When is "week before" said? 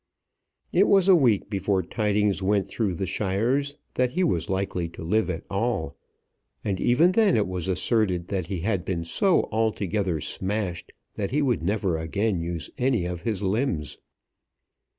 1.15-1.83